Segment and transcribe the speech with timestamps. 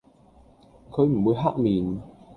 [0.89, 2.01] 佢唔會黑面